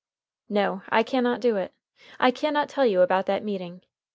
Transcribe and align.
No, 0.49 0.81
I 0.89 1.03
can 1.03 1.21
not 1.23 1.41
do 1.41 1.57
it; 1.57 1.75
I 2.19 2.31
can 2.31 2.53
not 2.55 2.69
tell 2.69 2.87
you 2.87 3.01
about 3.01 3.27
that 3.27 3.43
meeting. 3.43 3.83